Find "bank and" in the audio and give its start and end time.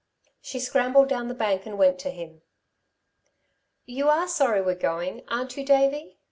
1.35-1.77